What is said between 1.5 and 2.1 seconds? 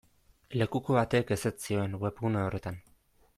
zioen